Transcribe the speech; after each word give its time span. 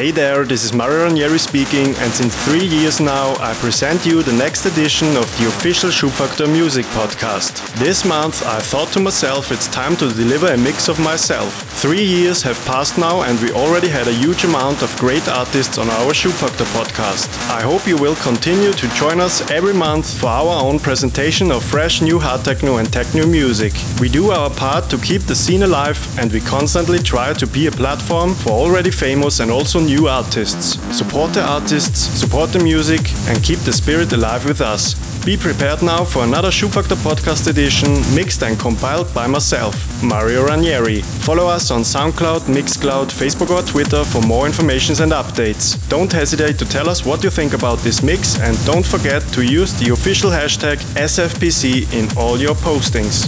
Hey 0.00 0.12
there, 0.12 0.46
this 0.46 0.64
is 0.64 0.72
Mario 0.72 1.04
Ranieri 1.04 1.38
speaking, 1.38 1.88
and 1.88 2.10
since 2.10 2.34
three 2.46 2.64
years 2.64 3.00
now, 3.00 3.34
I 3.38 3.52
present 3.60 4.06
you 4.06 4.22
the 4.22 4.32
next 4.32 4.64
edition 4.64 5.08
of 5.14 5.26
the 5.38 5.46
official 5.46 5.90
Schubfaktor 5.90 6.50
Music 6.50 6.86
Podcast. 6.96 7.60
This 7.74 8.02
month, 8.06 8.42
I 8.46 8.60
thought 8.60 8.88
to 8.94 9.00
myself 9.00 9.52
it's 9.52 9.68
time 9.68 9.96
to 9.96 10.08
deliver 10.08 10.46
a 10.46 10.56
mix 10.56 10.88
of 10.88 10.98
myself. 11.00 11.52
Three 11.82 12.02
years 12.02 12.40
have 12.44 12.58
passed 12.64 12.96
now, 12.96 13.24
and 13.24 13.38
we 13.42 13.52
already 13.52 13.88
had 13.88 14.08
a 14.08 14.14
huge 14.14 14.42
amount 14.44 14.82
of 14.82 14.96
great 14.96 15.28
artists 15.28 15.76
on 15.76 15.90
our 15.90 16.14
Schubfaktor 16.14 16.64
podcast. 16.72 17.28
I 17.50 17.60
hope 17.60 17.86
you 17.86 17.98
will 17.98 18.16
continue 18.16 18.72
to 18.72 18.88
join 18.94 19.20
us 19.20 19.50
every 19.50 19.74
month 19.74 20.18
for 20.18 20.28
our 20.28 20.64
own 20.64 20.78
presentation 20.78 21.52
of 21.52 21.62
fresh 21.62 22.00
new 22.00 22.18
hard 22.18 22.42
techno 22.42 22.78
and 22.78 22.90
techno 22.90 23.26
music. 23.26 23.74
We 24.00 24.08
do 24.08 24.30
our 24.30 24.48
part 24.48 24.88
to 24.88 24.96
keep 24.96 25.22
the 25.24 25.36
scene 25.36 25.62
alive, 25.62 26.00
and 26.18 26.32
we 26.32 26.40
constantly 26.40 27.00
try 27.00 27.34
to 27.34 27.46
be 27.46 27.66
a 27.66 27.70
platform 27.70 28.32
for 28.32 28.52
already 28.52 28.90
famous 28.90 29.40
and 29.40 29.50
also 29.50 29.89
new 29.90 30.06
artists. 30.06 30.78
Support 30.96 31.32
the 31.34 31.42
artists, 31.42 31.98
support 32.22 32.52
the 32.52 32.60
music, 32.60 33.00
and 33.28 33.42
keep 33.42 33.58
the 33.60 33.72
spirit 33.72 34.12
alive 34.12 34.44
with 34.44 34.60
us. 34.60 34.94
Be 35.24 35.36
prepared 35.36 35.82
now 35.82 36.04
for 36.04 36.22
another 36.22 36.50
Schubfaktor 36.50 36.98
podcast 37.08 37.48
edition, 37.48 37.90
mixed 38.14 38.42
and 38.42 38.56
compiled 38.58 39.12
by 39.12 39.26
myself, 39.26 39.74
Mario 40.02 40.46
Ranieri. 40.46 41.00
Follow 41.26 41.46
us 41.48 41.72
on 41.72 41.80
SoundCloud, 41.82 42.42
Mixcloud, 42.56 43.08
Facebook, 43.22 43.50
or 43.50 43.62
Twitter 43.62 44.04
for 44.04 44.22
more 44.22 44.46
information 44.46 44.94
and 45.02 45.12
updates. 45.12 45.76
Don't 45.88 46.12
hesitate 46.12 46.56
to 46.60 46.64
tell 46.64 46.88
us 46.88 47.04
what 47.04 47.24
you 47.24 47.30
think 47.30 47.52
about 47.52 47.78
this 47.80 48.00
mix, 48.02 48.38
and 48.38 48.54
don't 48.64 48.86
forget 48.86 49.22
to 49.34 49.42
use 49.42 49.72
the 49.80 49.92
official 49.92 50.30
hashtag 50.30 50.76
SFPC 50.94 51.92
in 51.92 52.06
all 52.16 52.38
your 52.38 52.54
postings. 52.54 53.26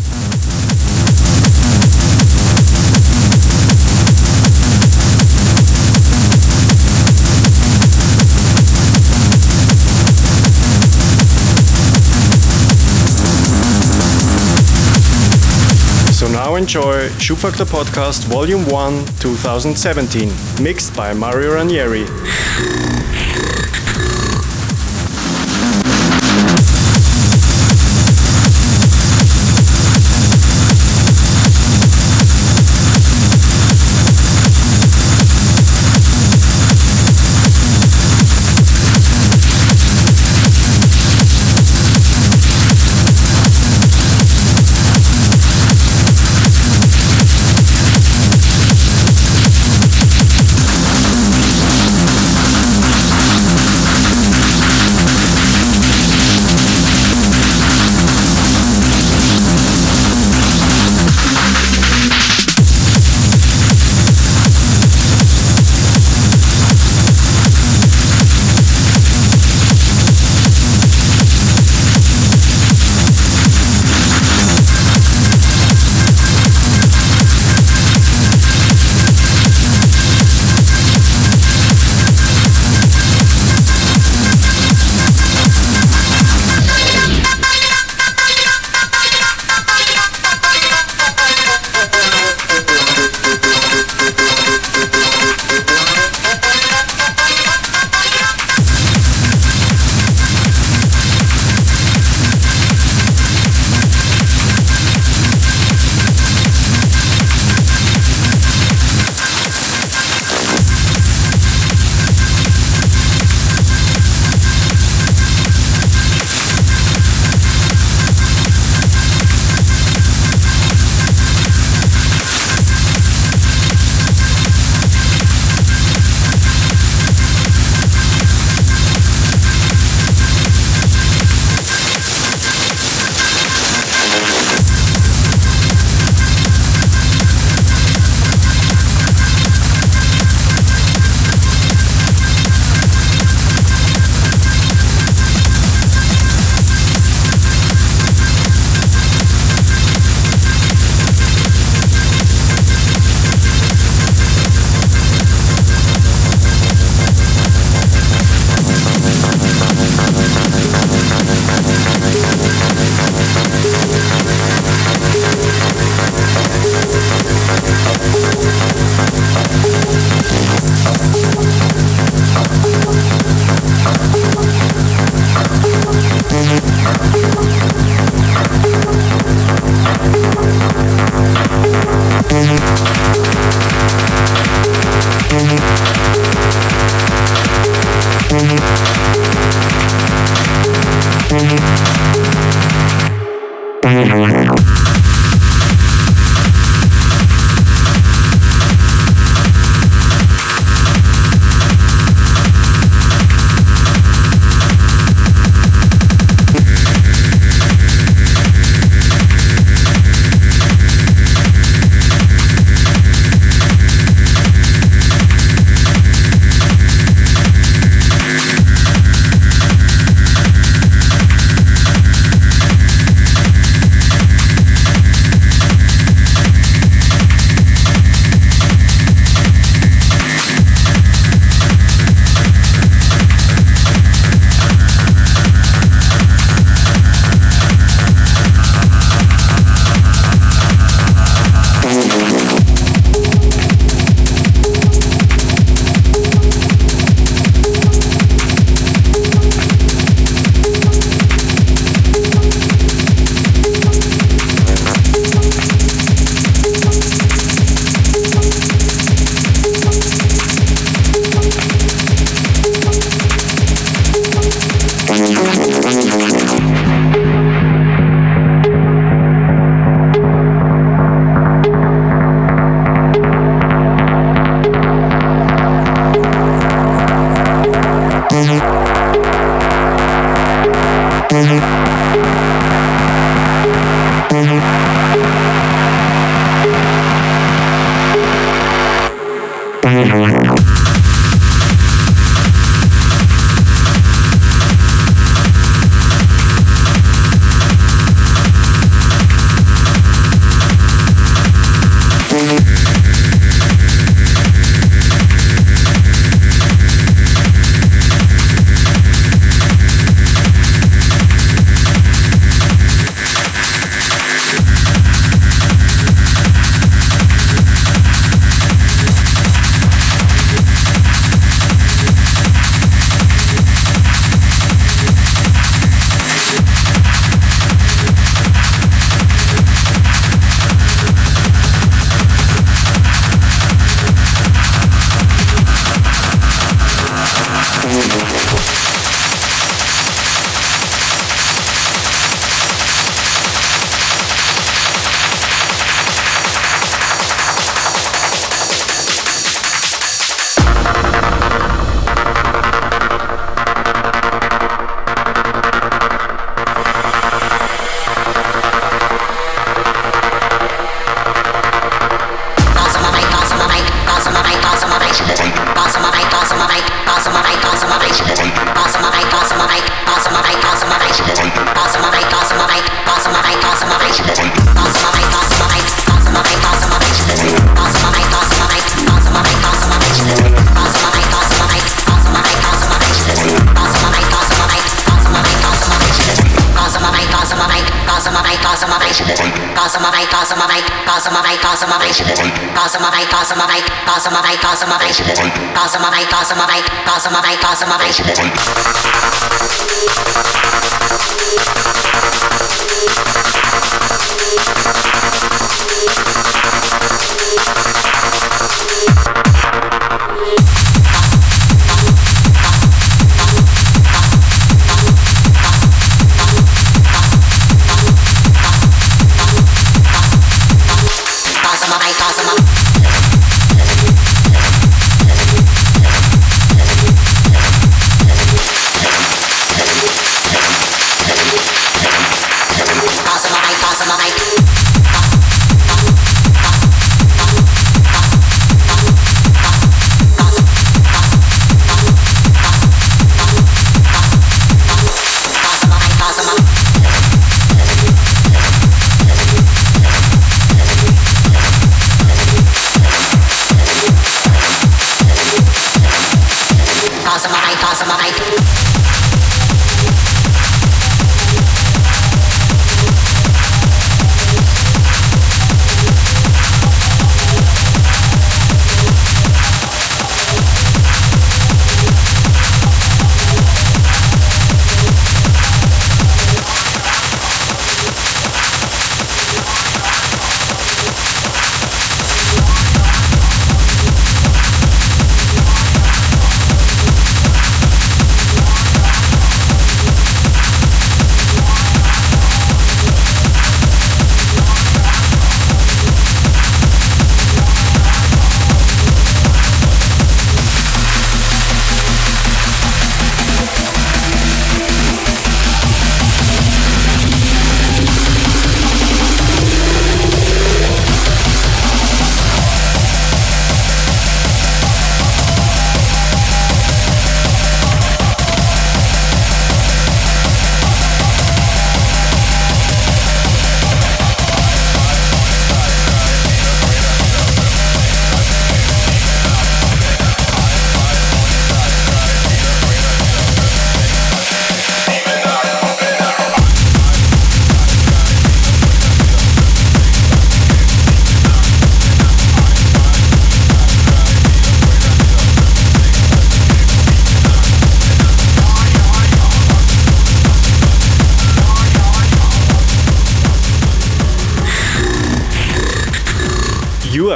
Now 16.53 16.57
enjoy 16.57 17.09
Schubfaktor 17.19 17.65
Podcast 17.65 18.25
Volume 18.25 18.67
1 18.69 19.07
2017, 19.21 20.29
mixed 20.63 20.95
by 20.95 21.15
Mario 21.15 21.55
Ranieri. 21.55 23.02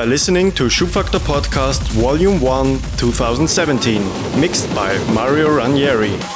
Are 0.07 0.09
listening 0.09 0.53
to 0.53 0.65
Schubfaktor 0.65 1.19
Podcast 1.19 1.81
Volume 2.01 2.41
1 2.41 2.79
2017, 2.97 4.03
mixed 4.41 4.73
by 4.75 4.97
Mario 5.13 5.51
Ranieri. 5.51 6.36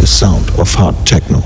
The 0.00 0.06
sound 0.06 0.50
of 0.58 0.72
hard 0.74 0.94
techno. 1.04 1.40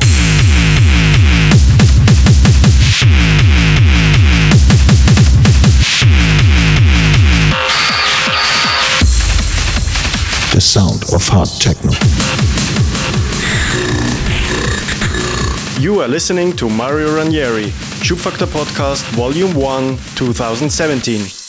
The 10.53 10.61
sound 10.61 11.05
of 11.15 11.27
hard 11.29 11.49
techno. 11.61 11.93
You 15.81 16.01
are 16.01 16.09
listening 16.09 16.55
to 16.57 16.69
Mario 16.69 17.15
Ranieri, 17.17 17.73
Schubfaktor 18.07 18.47
Podcast, 18.47 19.05
Volume 19.17 19.57
1, 19.57 19.99
2017. 20.15 21.46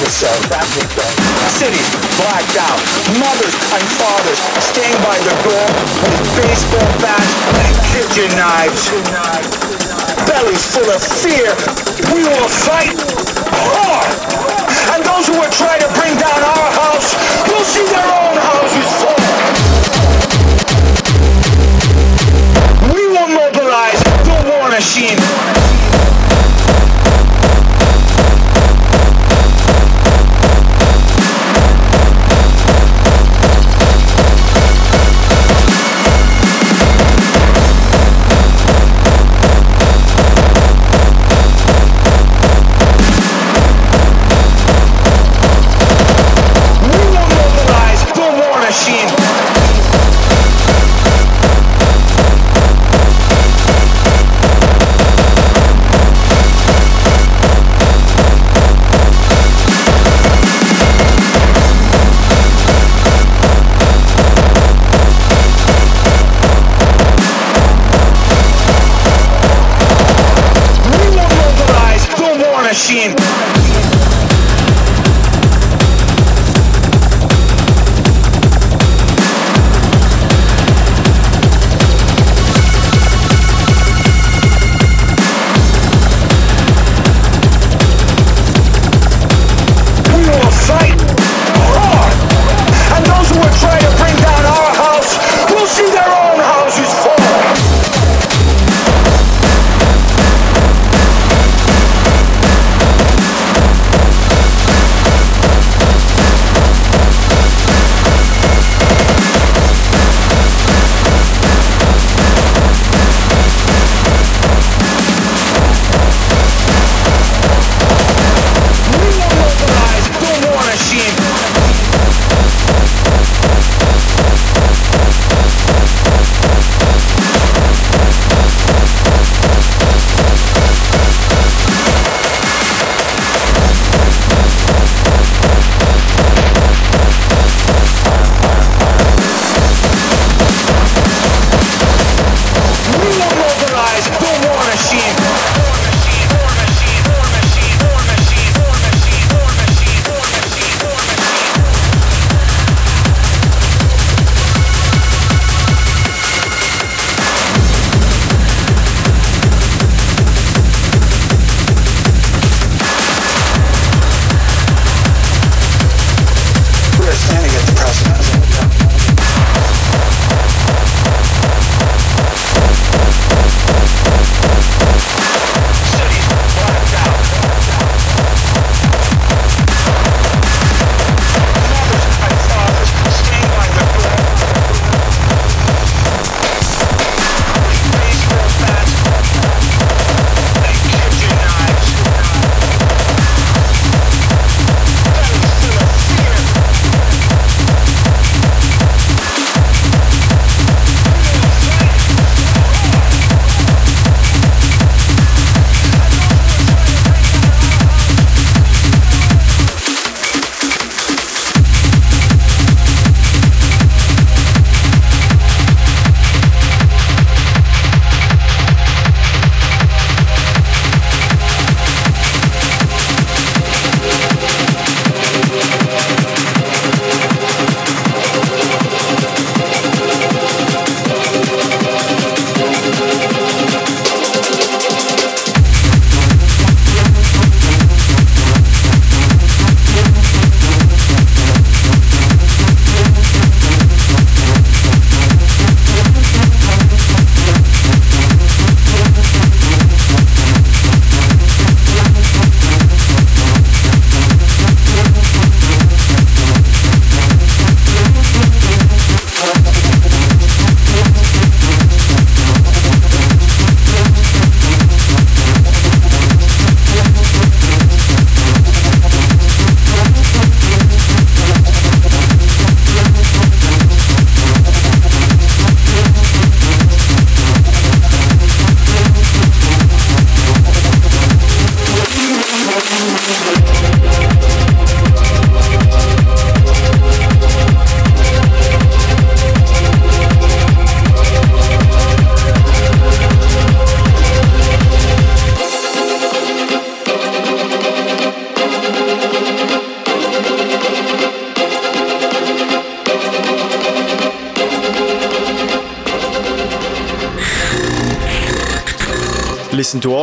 Unscrupulous 0.00 0.50
adversary. 0.50 1.12
Cities 1.60 1.88
blacked 2.16 2.56
out. 2.56 2.80
Mothers 3.20 3.54
and 3.74 3.84
fathers 4.00 4.40
staying 4.64 4.96
by 5.04 5.16
the 5.20 5.34
door 5.44 5.66
with 6.08 6.20
baseball 6.40 6.90
bats 7.00 7.32
and 7.60 7.74
kitchen 7.92 8.30
knives. 8.36 8.88
Bellies 10.26 10.64
full 10.72 10.88
of 10.90 11.02
fear. 11.02 11.52
We 12.14 12.24
will 12.24 12.48
fight 12.48 12.96
hard. 13.76 14.10
And 14.94 15.04
those 15.04 15.26
who 15.28 15.36
will 15.36 15.52
try 15.52 15.78
to 15.78 15.88
bring 16.00 16.16
down 16.16 16.40
our 16.40 16.70
house 16.80 17.14
will 17.48 17.64
see 17.64 17.84
their 17.86 18.08
own 18.14 18.19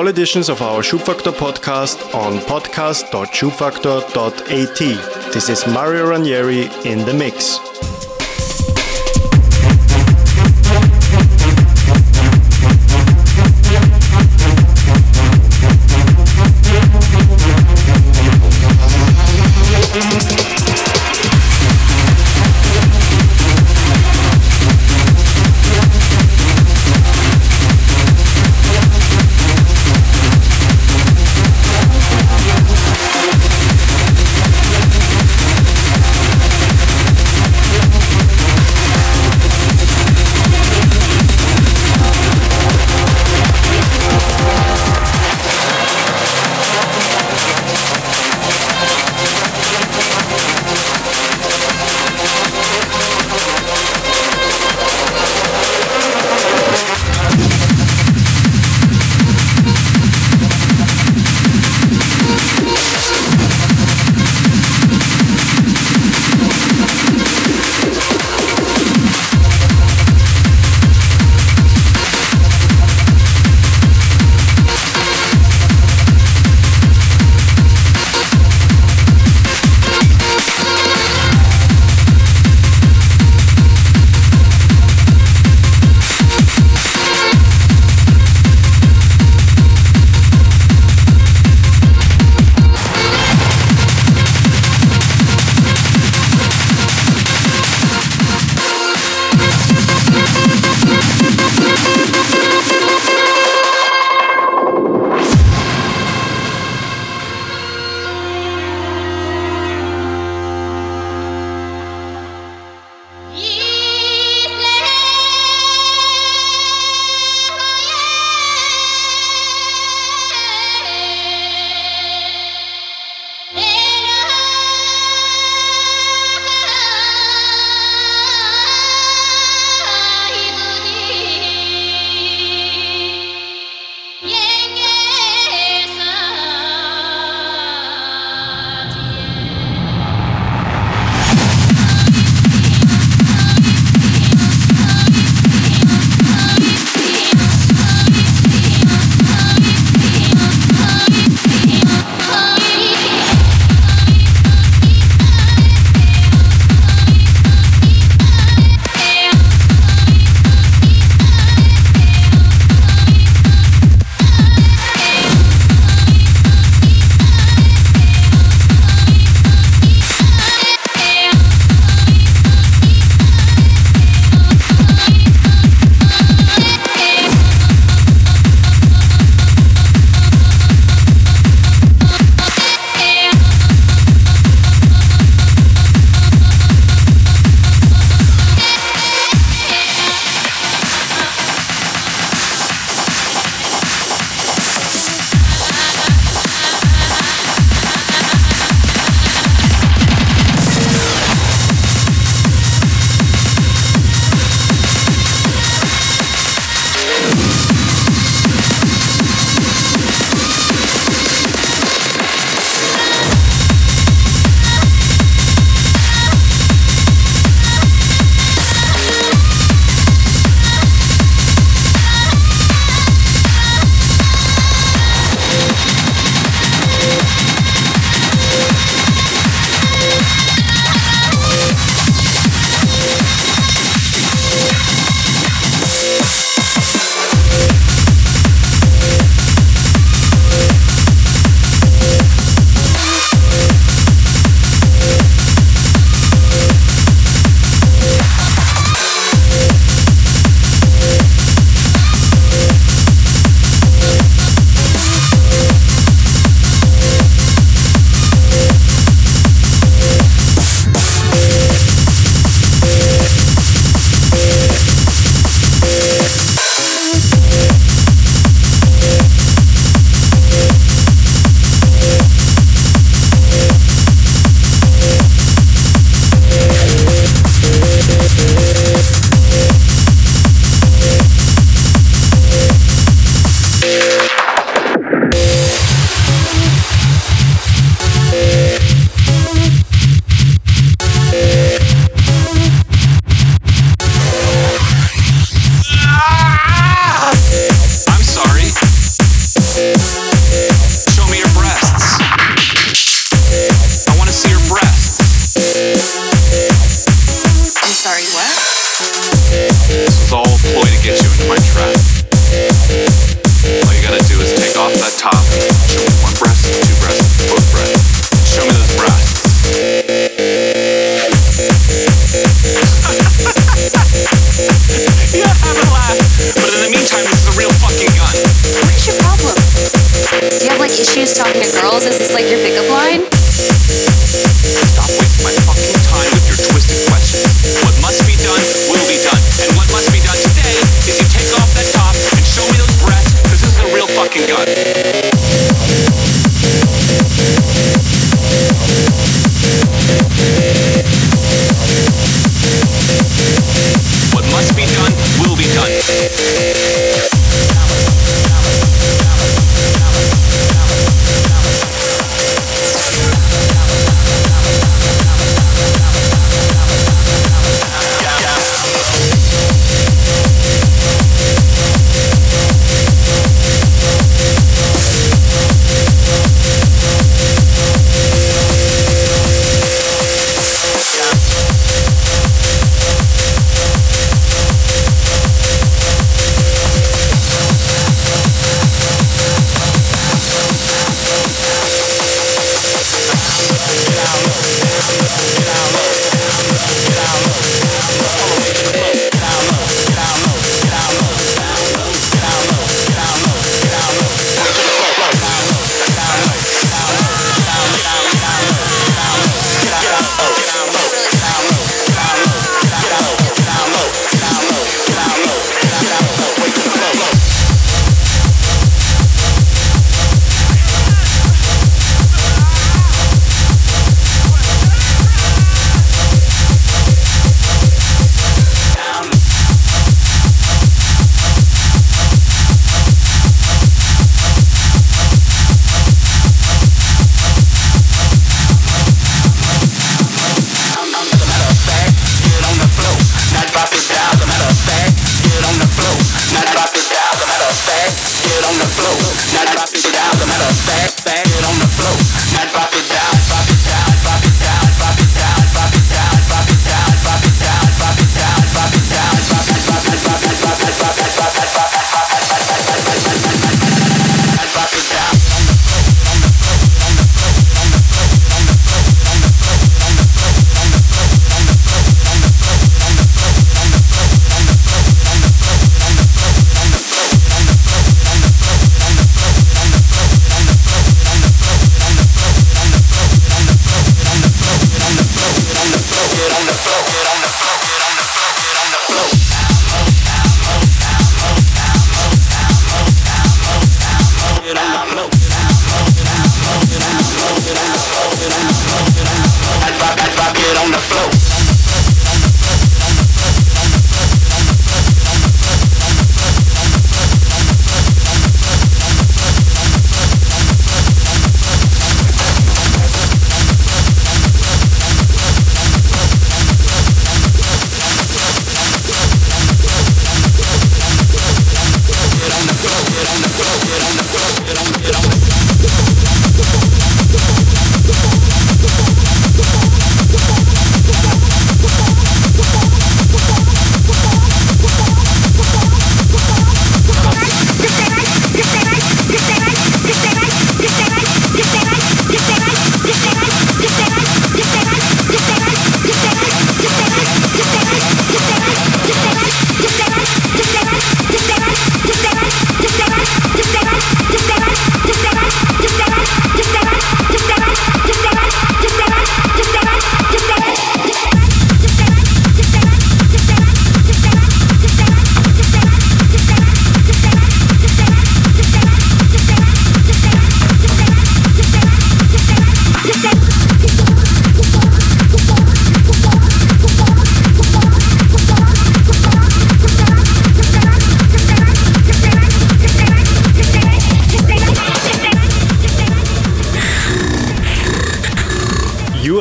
all 0.08 0.12
editions 0.12 0.48
of 0.48 0.62
our 0.62 0.82
Schubfaktor 0.82 1.34
podcast 1.34 2.16
on 2.16 2.38
podcast.schubfaktor.at. 2.40 5.34
This 5.34 5.50
is 5.50 5.68
Mario 5.68 6.08
Ranieri 6.10 6.70
in 6.86 7.06
the 7.06 7.14
mix. 7.14 7.77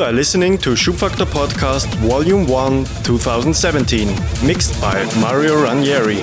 by 0.07 0.11
listening 0.11 0.57
to 0.57 0.69
Schubfaktor 0.69 1.25
Podcast 1.25 1.93
Volume 1.95 2.47
1 2.47 2.85
2017, 3.03 4.07
mixed 4.47 4.79
by 4.79 5.03
Mario 5.19 5.61
Ranieri. 5.61 6.21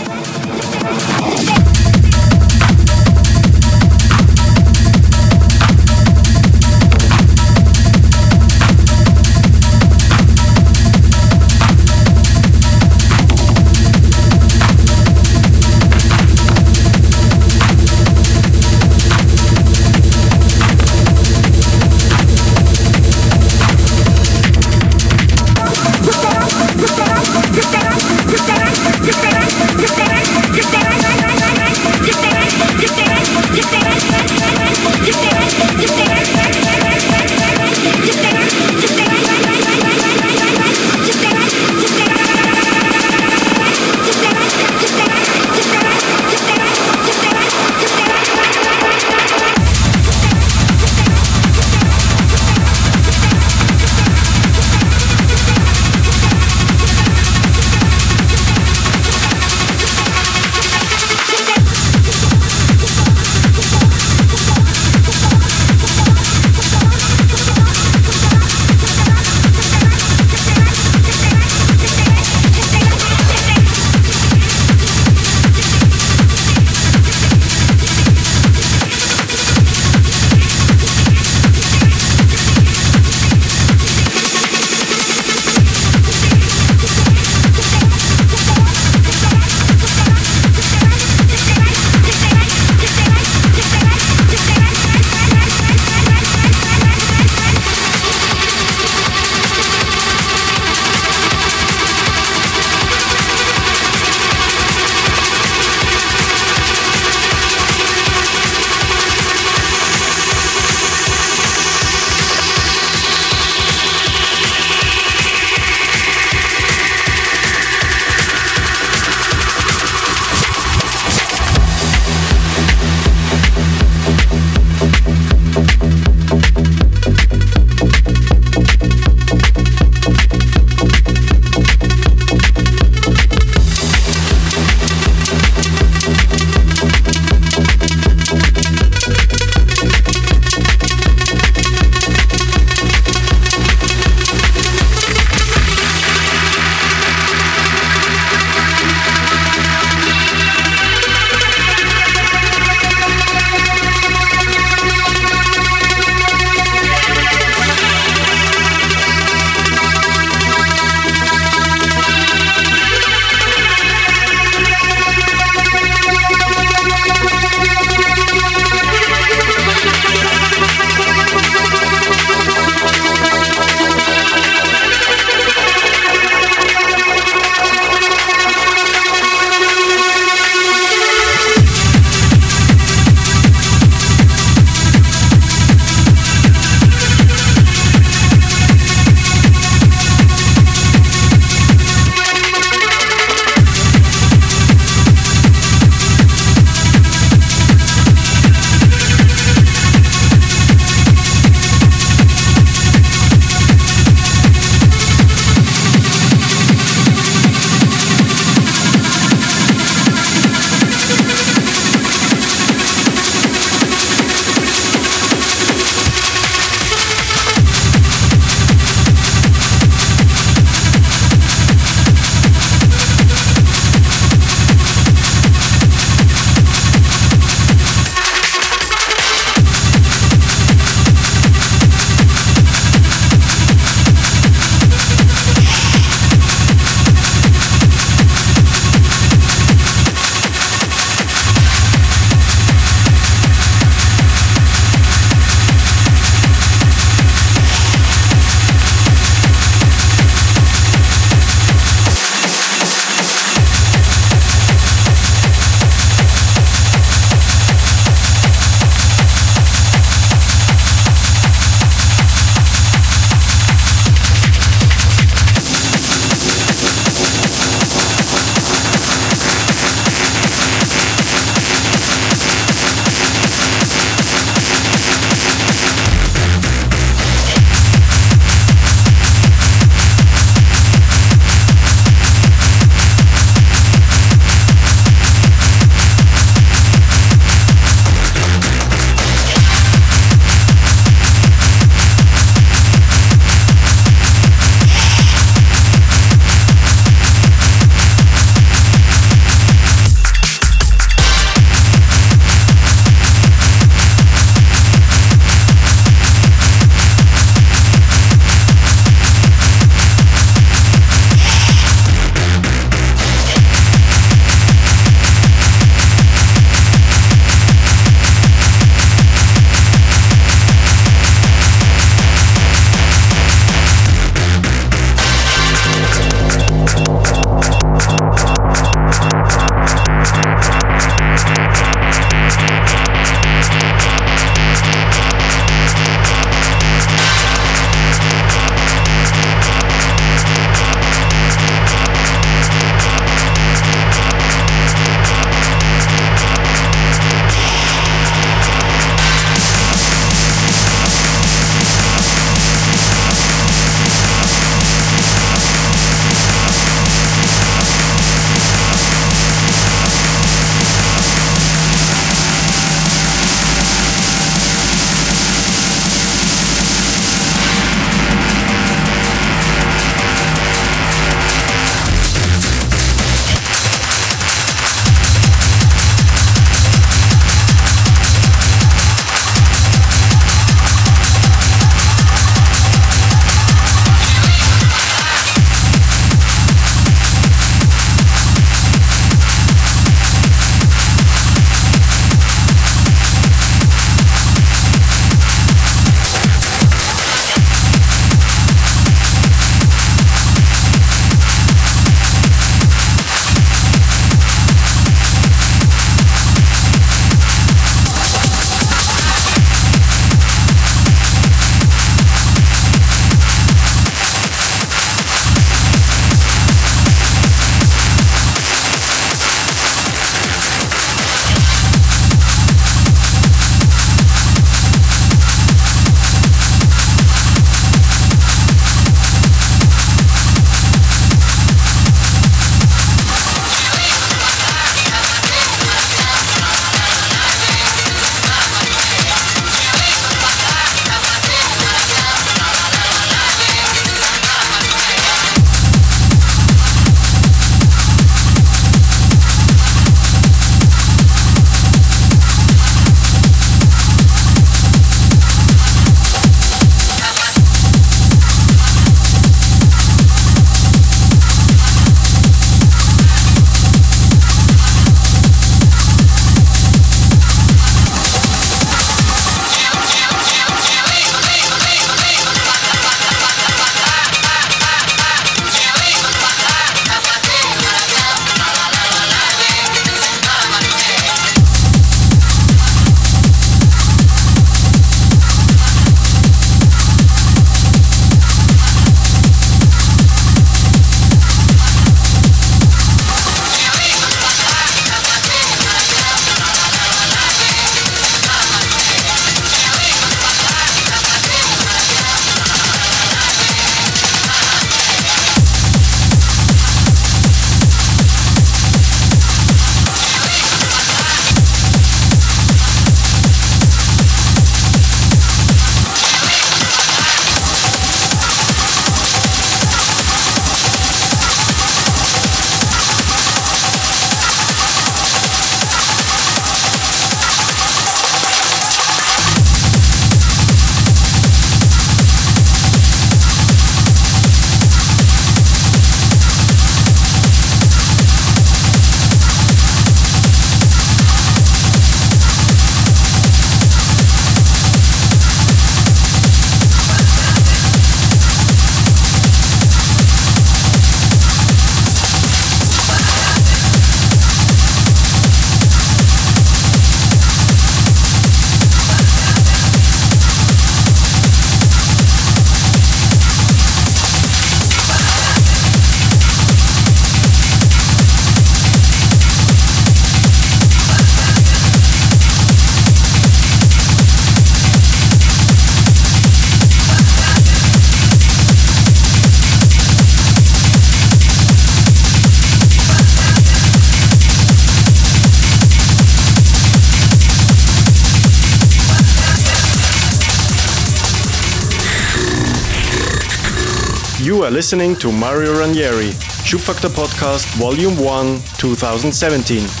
Are 594.71 594.73
listening 594.73 595.15
to 595.17 595.31
Mario 595.31 595.77
Ranieri, 595.79 596.31
Schubfaktor 596.63 597.09
Podcast 597.09 597.65
Volume 597.77 598.17
1, 598.17 598.61
2017. 598.77 600.00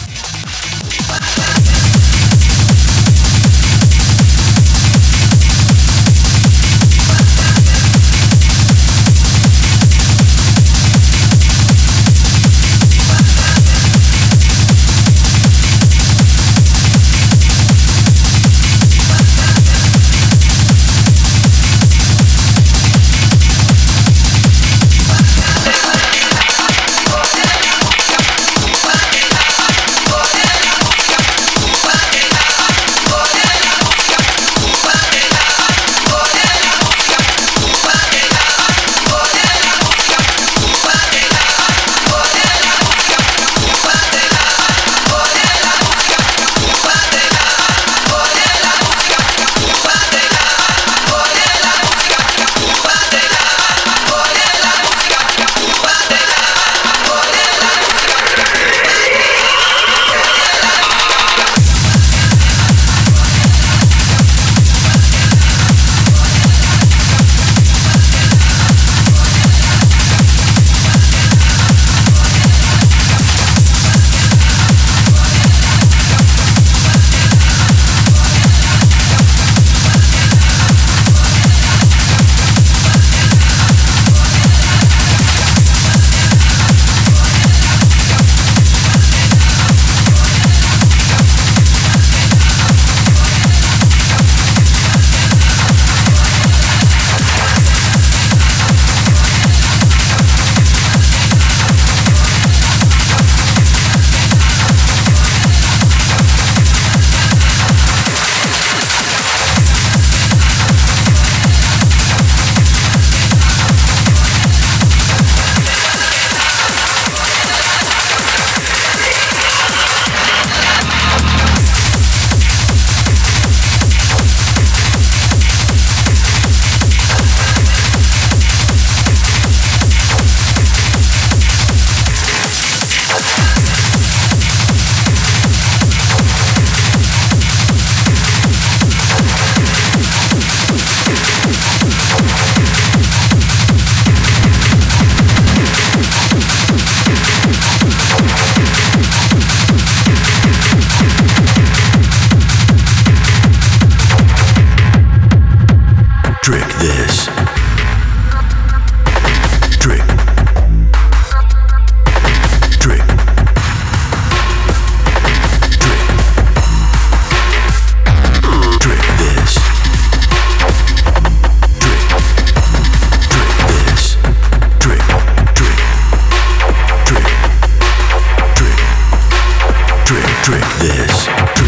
Drink 180.43 180.65
this. 180.79 181.60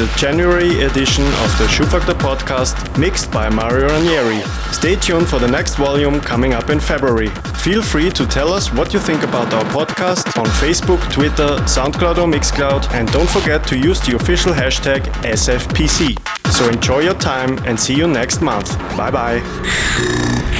The 0.00 0.16
January 0.16 0.84
edition 0.84 1.26
of 1.26 1.58
the 1.58 1.66
Schubfaktor 1.68 2.14
podcast 2.14 2.98
mixed 2.98 3.30
by 3.30 3.50
Mario 3.50 3.86
Ranieri. 3.86 4.40
Stay 4.72 4.96
tuned 4.96 5.28
for 5.28 5.38
the 5.38 5.46
next 5.46 5.74
volume 5.74 6.22
coming 6.22 6.54
up 6.54 6.70
in 6.70 6.80
February. 6.80 7.28
Feel 7.62 7.82
free 7.82 8.08
to 8.08 8.26
tell 8.26 8.50
us 8.50 8.72
what 8.72 8.94
you 8.94 8.98
think 8.98 9.22
about 9.24 9.52
our 9.52 9.64
podcast 9.64 10.38
on 10.38 10.46
Facebook, 10.46 11.02
Twitter, 11.12 11.50
SoundCloud 11.66 12.16
or 12.16 12.26
Mixcloud, 12.26 12.90
and 12.94 13.12
don't 13.12 13.28
forget 13.28 13.66
to 13.66 13.76
use 13.76 14.00
the 14.00 14.16
official 14.16 14.54
hashtag 14.54 15.02
SFPC. 15.22 16.16
So 16.50 16.66
enjoy 16.70 17.00
your 17.00 17.18
time 17.18 17.58
and 17.66 17.78
see 17.78 17.94
you 17.94 18.06
next 18.06 18.40
month. 18.40 18.78
Bye 18.96 19.10
bye. 19.10 20.59